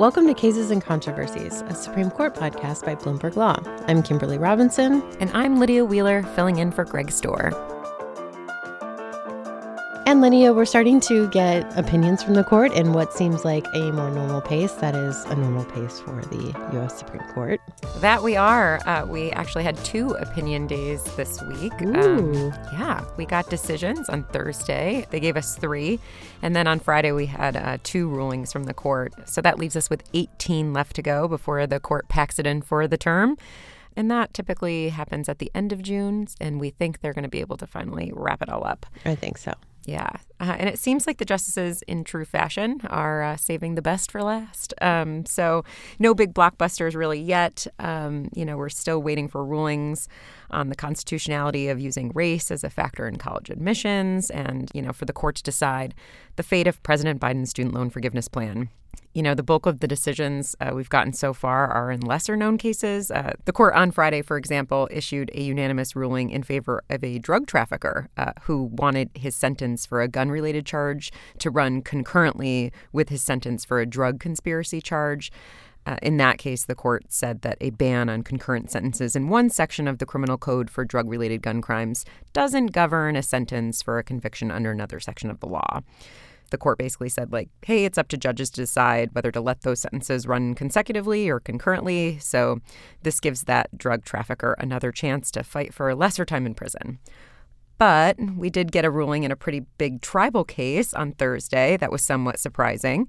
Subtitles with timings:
[0.00, 3.62] Welcome to Cases and Controversies, a Supreme Court podcast by Bloomberg Law.
[3.86, 5.02] I'm Kimberly Robinson.
[5.20, 7.52] And I'm Lydia Wheeler, filling in for Greg Stohr.
[10.10, 13.92] And Lydia, we're starting to get opinions from the court in what seems like a
[13.92, 14.72] more normal pace.
[14.72, 16.98] That is a normal pace for the U.S.
[16.98, 17.60] Supreme Court.
[17.98, 18.80] That we are.
[18.88, 21.80] Uh, we actually had two opinion days this week.
[21.80, 22.34] Um,
[22.72, 25.06] yeah, we got decisions on Thursday.
[25.10, 26.00] They gave us three.
[26.42, 29.12] And then on Friday, we had uh, two rulings from the court.
[29.28, 32.62] So that leaves us with 18 left to go before the court packs it in
[32.62, 33.38] for the term.
[33.94, 36.26] And that typically happens at the end of June.
[36.40, 38.86] And we think they're going to be able to finally wrap it all up.
[39.04, 39.54] I think so.
[39.90, 40.10] Yeah.
[40.38, 44.12] Uh, and it seems like the justices, in true fashion, are uh, saving the best
[44.12, 44.72] for last.
[44.80, 45.64] Um, so,
[45.98, 47.66] no big blockbusters really yet.
[47.80, 50.08] Um, you know, we're still waiting for rulings
[50.52, 54.92] on the constitutionality of using race as a factor in college admissions and, you know,
[54.92, 55.92] for the court to decide
[56.36, 58.68] the fate of President Biden's student loan forgiveness plan
[59.12, 62.36] you know, the bulk of the decisions uh, we've gotten so far are in lesser
[62.36, 63.10] known cases.
[63.10, 67.18] Uh, the court on Friday, for example, issued a unanimous ruling in favor of a
[67.18, 72.72] drug trafficker uh, who wanted his sentence for a gun related charge to run concurrently
[72.92, 75.32] with his sentence for a drug conspiracy charge.
[75.86, 79.48] Uh, in that case, the court said that a ban on concurrent sentences in one
[79.48, 83.98] section of the criminal code for drug related gun crimes doesn't govern a sentence for
[83.98, 85.80] a conviction under another section of the law
[86.50, 89.62] the court basically said, like, hey, it's up to judges to decide whether to let
[89.62, 92.18] those sentences run consecutively or concurrently.
[92.18, 92.60] So
[93.02, 96.98] this gives that drug trafficker another chance to fight for a lesser time in prison.
[97.78, 101.90] But we did get a ruling in a pretty big tribal case on Thursday that
[101.90, 103.08] was somewhat surprising.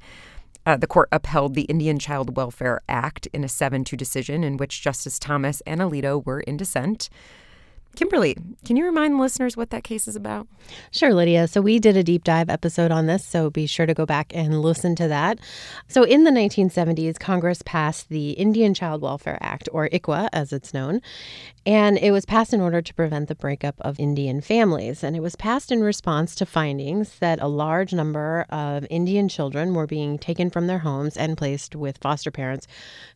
[0.66, 4.58] Uh, the court upheld the Indian Child Welfare Act in a 7 2 decision in
[4.58, 7.10] which Justice Thomas and Alito were in dissent.
[7.96, 10.48] Kimberly, can you remind listeners what that case is about?
[10.92, 11.48] Sure, Lydia.
[11.48, 14.32] So, we did a deep dive episode on this, so be sure to go back
[14.34, 15.40] and listen to that.
[15.88, 20.74] So, in the 1970s, Congress passed the Indian Child Welfare Act, or ICWA as it's
[20.74, 21.02] known,
[21.66, 25.04] and it was passed in order to prevent the breakup of Indian families.
[25.04, 29.74] And it was passed in response to findings that a large number of Indian children
[29.74, 32.68] were being taken from their homes and placed with foster parents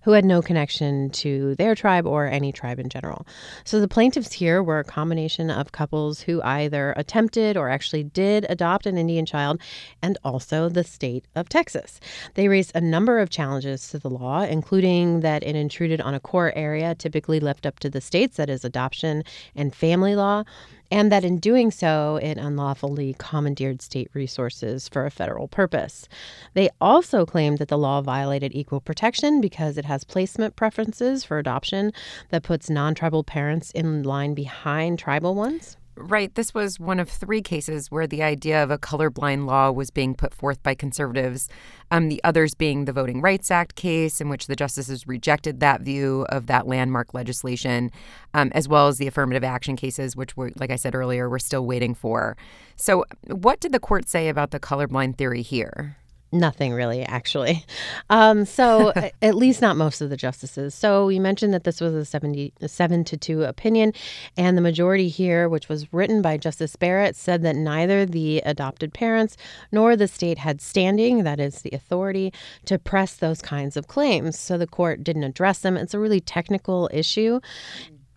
[0.02, 3.26] who had no connection to their tribe or any tribe in general.
[3.64, 8.46] So, the plaintiffs here were a combination of couples who either attempted or actually did
[8.50, 9.62] adopt an Indian child,
[10.02, 12.00] and also the state of Texas.
[12.34, 16.20] They raised a number of challenges to the law, including that it intruded on a
[16.20, 19.24] core area typically left up to the states, that is, adoption
[19.56, 20.44] and family law
[20.92, 26.08] and that in doing so, it unlawfully commandeered state resources for a federal purpose.
[26.54, 31.40] They also claimed that the law violated equal protection because it has placement preferences for
[31.40, 31.92] adoption
[32.30, 35.78] that puts non tribal parents in line behind tribal ones.
[35.98, 36.34] Right.
[36.36, 40.14] This was one of three cases where the idea of a colorblind law was being
[40.14, 41.48] put forth by conservatives.
[41.90, 45.82] Um, the others being the Voting Rights Act case, in which the justices rejected that
[45.82, 47.92] view of that landmark legislation,
[48.34, 51.40] um, as well as the affirmative action cases, which were, like I said earlier, we're
[51.40, 52.36] still waiting for.
[52.76, 55.96] So, what did the court say about the colorblind theory here?
[56.36, 57.66] Nothing really, actually.
[58.10, 58.92] Um, so,
[59.22, 60.76] at least not most of the justices.
[60.76, 63.94] So, you mentioned that this was a 77 to 2 opinion,
[64.36, 68.94] and the majority here, which was written by Justice Barrett, said that neither the adopted
[68.94, 69.38] parents
[69.72, 72.34] nor the state had standing, that is, the authority,
[72.66, 74.38] to press those kinds of claims.
[74.38, 75.78] So, the court didn't address them.
[75.78, 77.40] It's a really technical issue.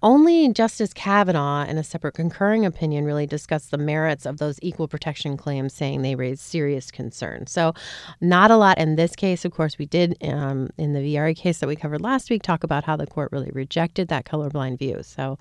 [0.02, 4.86] Only Justice Kavanaugh, in a separate concurring opinion, really discussed the merits of those equal
[4.86, 7.50] protection claims, saying they raised serious concerns.
[7.50, 7.74] So,
[8.20, 9.44] not a lot in this case.
[9.44, 12.62] Of course, we did um, in the VRA case that we covered last week talk
[12.62, 15.00] about how the court really rejected that colorblind view.
[15.02, 15.38] So,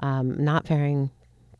[0.00, 1.10] um, not faring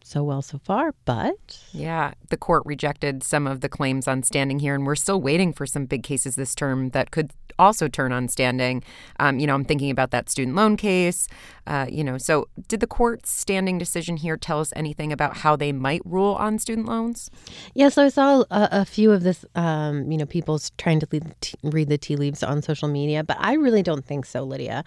[0.07, 1.61] so well so far, but.
[1.73, 5.53] Yeah, the court rejected some of the claims on standing here, and we're still waiting
[5.53, 8.85] for some big cases this term that could also turn on standing.
[9.19, 11.27] Um, you know, I'm thinking about that student loan case.
[11.67, 15.57] Uh, you know, so did the court's standing decision here tell us anything about how
[15.57, 17.31] they might rule on student loans?
[17.75, 21.09] Yeah, so I saw a, a few of this, um, you know, people's trying to
[21.11, 24.85] read, read the tea leaves on social media, but I really don't think so, Lydia.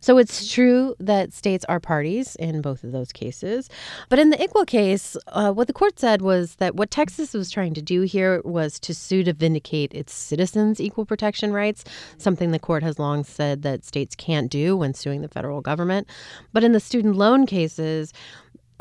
[0.00, 3.68] So it's true that states are parties in both of those cases,
[4.08, 7.50] but in the ICWA case, uh, what the court said was that what Texas was
[7.50, 11.84] trying to do here was to sue to vindicate its citizens' equal protection rights
[12.18, 16.08] something the court has long said that states can't do when suing the federal government.
[16.52, 18.12] But in the student loan cases,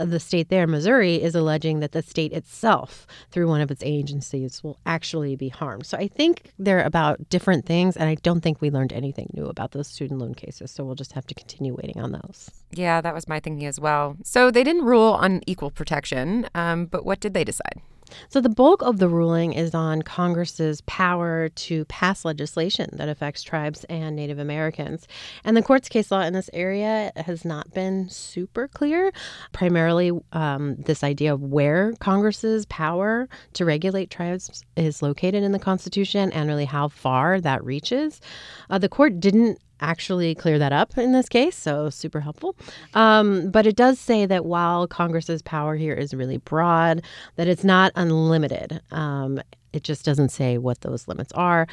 [0.06, 4.64] the state there, Missouri, is alleging that the state itself, through one of its agencies,
[4.64, 5.86] will actually be harmed.
[5.86, 9.46] So I think they're about different things, and I don't think we learned anything new
[9.46, 10.72] about those student loan cases.
[10.72, 12.50] So we'll just have to continue waiting on those.
[12.72, 14.16] Yeah, that was my thinking as well.
[14.24, 17.82] So they didn't rule on equal protection, um, but what did they decide?
[18.30, 23.44] So, the bulk of the ruling is on Congress's power to pass legislation that affects
[23.44, 25.08] tribes and Native Americans.
[25.44, 29.12] And the court's case law in this area has not been super clear.
[29.52, 35.60] Primarily, um, this idea of where Congress's power to regulate tribes is located in the
[35.60, 38.22] Constitution and really how far that reaches.
[38.70, 42.56] Uh, the court didn't actually clear that up in this case, so super helpful.
[42.94, 47.02] Um, but it does say that while Congress's power here is really broad,
[47.36, 48.82] that it's not unlimited.
[48.92, 49.42] Um,
[49.72, 51.68] it just doesn't say what those limits are.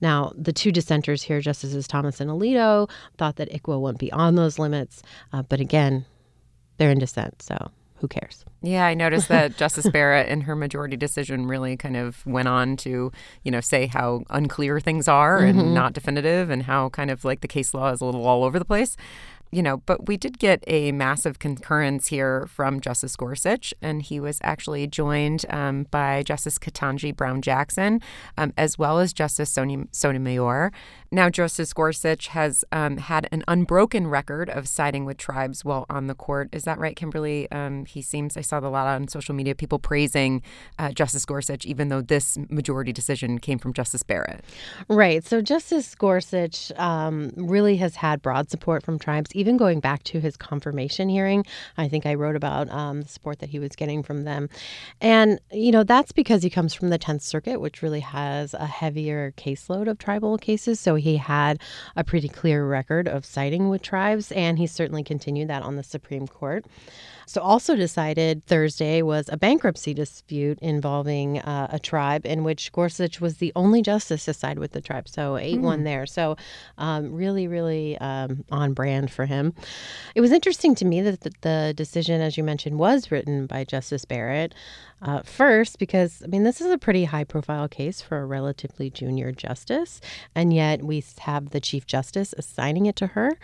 [0.00, 2.88] Now, the two dissenters here, Justices Thomas and Alito,
[3.18, 6.06] thought that ICWA went beyond those limits, uh, but again,
[6.78, 7.70] they're in dissent, so
[8.02, 8.44] who cares?
[8.62, 12.76] Yeah, I noticed that Justice Barrett in her majority decision really kind of went on
[12.78, 13.12] to,
[13.44, 15.58] you know, say how unclear things are mm-hmm.
[15.60, 18.42] and not definitive and how kind of like the case law is a little all
[18.42, 18.96] over the place
[19.52, 24.18] you know, but we did get a massive concurrence here from Justice Gorsuch, and he
[24.18, 28.00] was actually joined um, by Justice Ketanji Brown Jackson,
[28.38, 30.72] um, as well as Justice Sonia, Sotomayor.
[31.10, 36.06] Now, Justice Gorsuch has um, had an unbroken record of siding with tribes while on
[36.06, 36.48] the court.
[36.52, 37.50] Is that right, Kimberly?
[37.52, 40.40] Um, he seems, I saw a lot on social media, people praising
[40.78, 44.42] uh, Justice Gorsuch, even though this majority decision came from Justice Barrett.
[44.88, 45.22] Right.
[45.22, 50.20] So, Justice Gorsuch um, really has had broad support from tribes even going back to
[50.20, 51.44] his confirmation hearing.
[51.76, 54.48] I think I wrote about um, the support that he was getting from them.
[55.00, 58.66] And, you know, that's because he comes from the 10th Circuit, which really has a
[58.66, 60.78] heavier caseload of tribal cases.
[60.78, 61.60] So he had
[61.96, 65.82] a pretty clear record of siding with tribes, and he certainly continued that on the
[65.82, 66.64] Supreme Court.
[67.32, 73.20] So, also decided Thursday was a bankruptcy dispute involving uh, a tribe in which Gorsuch
[73.20, 75.08] was the only justice to side with the tribe.
[75.08, 75.62] So, 8 mm.
[75.62, 76.04] 1 there.
[76.04, 76.36] So,
[76.78, 79.31] um, really, really um, on brand for him.
[80.14, 83.64] It was interesting to me that the, the decision, as you mentioned, was written by
[83.64, 84.54] Justice Barrett.
[85.02, 88.88] Uh, first, because I mean, this is a pretty high profile case for a relatively
[88.88, 90.00] junior justice,
[90.34, 93.36] and yet we have the Chief Justice assigning it to her.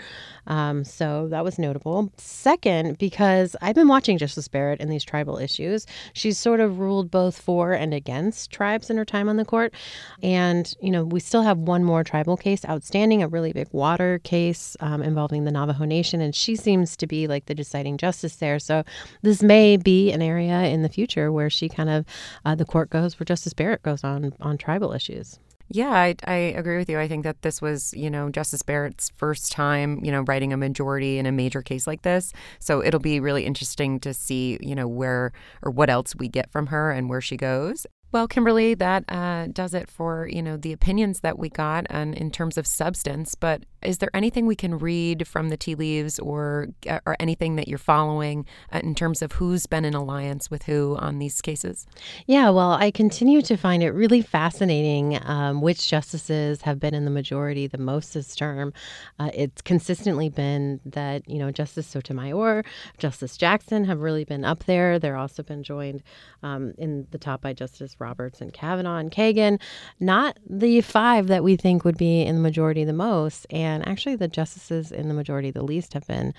[0.46, 2.12] Um, so that was notable.
[2.16, 7.10] Second, because I've been watching Justice Barrett in these tribal issues, she's sort of ruled
[7.10, 9.75] both for and against tribes in her time on the court.
[10.22, 14.20] And, you know, we still have one more tribal case outstanding, a really big water
[14.22, 18.37] case um, involving the Navajo Nation, and she seems to be like the deciding justice
[18.37, 18.58] there.
[18.58, 18.84] So
[19.22, 22.05] this may be an area in the future where where she kind of
[22.45, 25.39] uh, the court goes where Justice Barrett goes on on tribal issues.
[25.71, 26.99] Yeah, I, I agree with you.
[26.99, 30.56] I think that this was, you know, Justice Barrett's first time, you know, writing a
[30.56, 32.33] majority in a major case like this.
[32.59, 36.50] So it'll be really interesting to see, you know, where or what else we get
[36.50, 37.87] from her and where she goes.
[38.10, 42.14] Well, Kimberly, that uh, does it for you know the opinions that we got and
[42.14, 43.34] in terms of substance.
[43.34, 47.56] But is there anything we can read from the tea leaves, or uh, or anything
[47.56, 51.43] that you're following uh, in terms of who's been in alliance with who on these
[51.43, 51.87] cases?
[52.26, 57.04] Yeah, well, I continue to find it really fascinating um, which justices have been in
[57.04, 58.72] the majority the most this term.
[59.19, 62.64] Uh, it's consistently been that you know Justice Sotomayor,
[62.96, 64.99] Justice Jackson have really been up there.
[64.99, 66.02] They're also been joined
[66.43, 69.61] um, in the top by Justice Roberts and Kavanaugh and Kagan,
[70.00, 73.47] not the five that we think would be in the majority the most.
[73.50, 76.35] And actually, the justices in the majority the least have been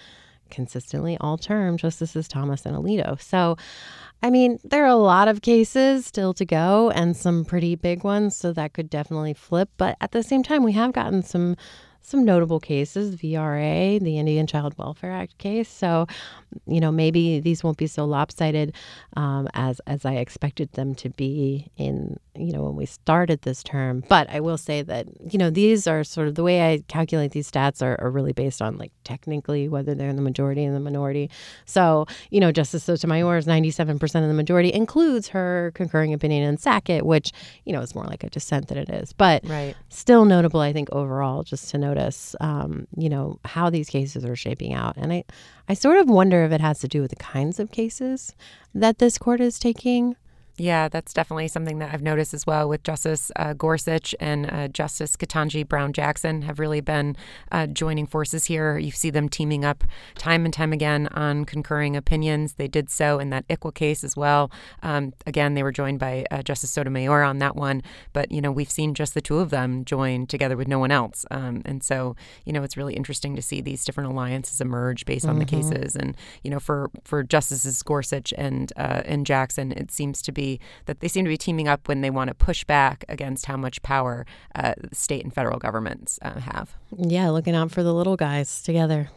[0.50, 3.22] consistently all term Justices Thomas and Alito.
[3.22, 3.58] So,
[4.22, 8.04] I mean, there are a lot of cases still to go and some pretty big
[8.04, 9.70] ones, so that could definitely flip.
[9.78, 11.56] But at the same time, we have gotten some
[12.02, 15.70] some notable cases, VRA, the Indian Child Welfare Act case.
[15.70, 16.08] So,
[16.66, 18.74] you know, maybe these won't be so lopsided
[19.16, 23.62] um, as as I expected them to be in you know when we started this
[23.62, 24.04] term.
[24.08, 27.32] But I will say that you know these are sort of the way I calculate
[27.32, 30.76] these stats are, are really based on like technically whether they're in the majority and
[30.76, 31.30] the minority.
[31.66, 36.14] So you know, Justice Sotomayor is ninety seven percent of the majority, includes her concurring
[36.14, 37.32] opinion in Sackett, which
[37.66, 39.76] you know is more like a dissent than it is, but right.
[39.90, 44.36] still notable I think overall just to notice um, you know how these cases are
[44.36, 45.24] shaping out, and I
[45.68, 48.36] I sort of wonder if it has to do with the kinds of cases
[48.74, 50.16] that this court is taking.
[50.60, 54.68] Yeah, that's definitely something that I've noticed as well with Justice uh, Gorsuch and uh,
[54.68, 57.16] Justice Ketanji Brown Jackson have really been
[57.50, 58.78] uh, joining forces here.
[58.78, 59.86] You see them teaming up
[60.18, 62.56] time and time again on concurring opinions.
[62.56, 64.52] They did so in that ICWA case as well.
[64.84, 68.52] Um, again, they were joined by uh, Justice Sotomayor on that one, but you know
[68.52, 71.82] we've seen just the two of them join together with no one else, um, and
[71.84, 75.40] so you know it's really interesting to see these different alliances emerge based on mm-hmm.
[75.40, 75.96] the cases.
[75.96, 80.49] And you know for for Justices Gorsuch and uh, and Jackson, it seems to be
[80.86, 83.58] that they seem to be teaming up when they want to push back against how
[83.58, 84.26] much power
[84.56, 86.76] uh, state and federal governments uh, have.
[86.98, 89.10] Yeah, looking out for the little guys together.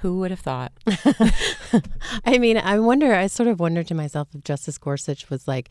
[0.00, 0.70] Who would have thought?
[2.24, 5.70] I mean, I wonder, I sort of wonder to myself if Justice Gorsuch was like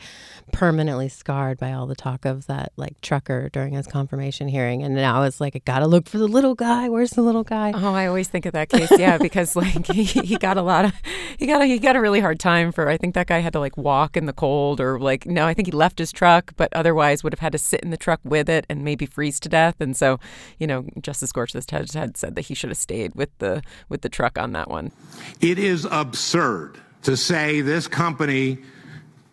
[0.52, 4.84] permanently scarred by all the talk of that like trucker during his confirmation hearing.
[4.84, 6.90] And now it's like, I gotta look for the little guy.
[6.90, 7.72] Where's the little guy?
[7.74, 8.92] Oh, I always think of that case.
[9.00, 10.94] Yeah, because like he, he got a lot of,
[11.38, 13.54] he got a, he got a really hard time for, I think that guy had
[13.54, 16.52] to like walk in the cold or like, no, I think he left his truck,
[16.58, 19.40] but otherwise would have had to sit in the truck with it and maybe freeze
[19.40, 19.80] to death.
[19.80, 20.20] And so,
[20.60, 24.02] you know, Justice Gorsuch had, had said that he should have stayed with the, with
[24.02, 24.92] the truck on that one.
[25.40, 28.58] It is absurd to say this company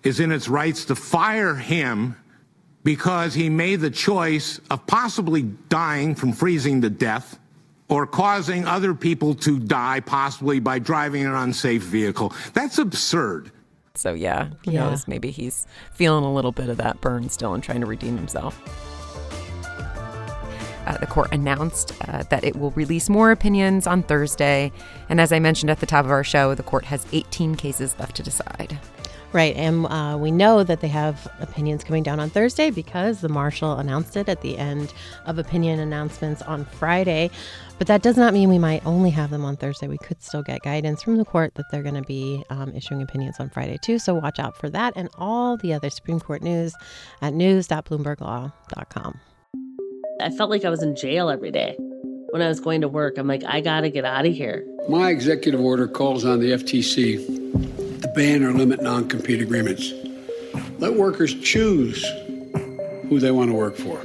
[0.03, 2.17] is in its rights to fire him
[2.85, 7.39] because he made the choice of possibly dying from freezing to death
[7.89, 12.35] or causing other people to die, possibly by driving an unsafe vehicle.
[12.53, 13.51] That's absurd.
[13.95, 14.91] So, yeah, who Yeah.
[14.91, 15.09] knows?
[15.09, 18.61] Maybe he's feeling a little bit of that burn still and trying to redeem himself.
[20.87, 24.73] Uh, the court announced uh, that it will release more opinions on Thursday.
[25.09, 27.95] And as I mentioned at the top of our show, the court has 18 cases
[27.99, 28.79] left to decide.
[29.35, 29.57] Right.
[29.57, 33.73] And uh, we know that they have opinions coming down on Thursday because the marshal
[33.79, 34.95] announced it at the end
[35.27, 37.33] of opinion announcements on Friday.
[37.77, 39.89] But that does not mean we might only have them on Thursday.
[39.89, 43.03] We could still get guidance from the court that they're going to be um, issuing
[43.03, 43.99] opinions on Friday too.
[43.99, 46.73] So watch out for that and all the other Supreme Court news
[47.21, 49.21] at news.bloomberglaw.com.
[50.21, 51.77] I felt like I was in jail every day.
[52.31, 54.65] When I was going to work, I'm like, I gotta get out of here.
[54.89, 59.93] My executive order calls on the FTC to ban or limit non compete agreements.
[60.79, 62.05] Let workers choose
[63.09, 64.01] who they want to work for.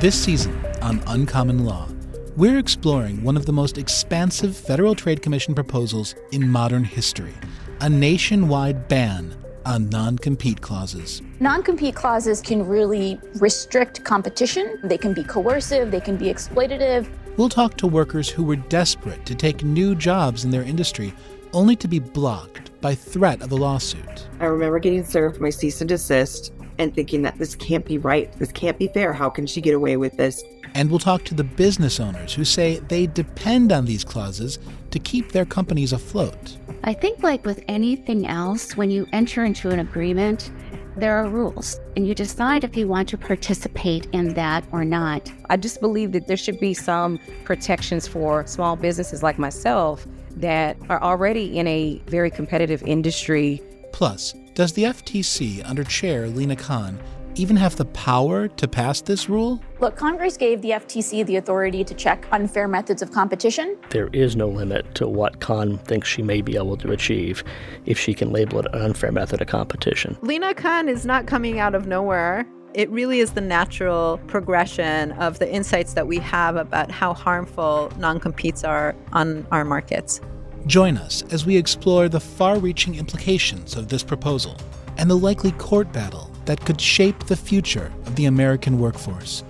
[0.00, 1.88] This season on Uncommon Law,
[2.36, 7.34] we're exploring one of the most expansive Federal Trade Commission proposals in modern history
[7.80, 9.32] a nationwide ban
[9.68, 11.22] on non compete clauses.
[11.40, 14.80] Non compete clauses can really restrict competition.
[14.82, 17.08] They can be coercive, they can be exploitative.
[17.36, 21.12] We'll talk to workers who were desperate to take new jobs in their industry
[21.52, 24.26] only to be blocked by threat of a lawsuit.
[24.40, 28.32] I remember getting served my cease and desist and thinking that this can't be right.
[28.38, 29.12] This can't be fair.
[29.12, 30.42] How can she get away with this?
[30.74, 34.58] And we'll talk to the business owners who say they depend on these clauses
[34.98, 36.56] to keep their companies afloat.
[36.84, 40.50] I think, like with anything else, when you enter into an agreement,
[40.96, 45.30] there are rules, and you decide if you want to participate in that or not.
[45.48, 50.76] I just believe that there should be some protections for small businesses like myself that
[50.88, 53.62] are already in a very competitive industry.
[53.92, 56.98] Plus, does the FTC under Chair Lina Khan
[57.36, 59.62] even have the power to pass this rule?
[59.80, 63.76] Look, Congress gave the FTC the authority to check unfair methods of competition.
[63.90, 67.44] There is no limit to what Khan thinks she may be able to achieve
[67.86, 70.18] if she can label it an unfair method of competition.
[70.20, 72.44] Lina Khan is not coming out of nowhere.
[72.74, 77.92] It really is the natural progression of the insights that we have about how harmful
[77.98, 80.20] non competes are on our markets.
[80.66, 84.56] Join us as we explore the far reaching implications of this proposal
[84.96, 89.44] and the likely court battle that could shape the future of the American workforce.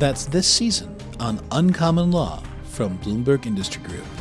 [0.00, 4.19] That's this season on Uncommon Law from Bloomberg Industry Group.